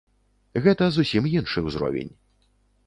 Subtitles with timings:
[0.67, 2.13] Гэта зусім іншы ўзровень.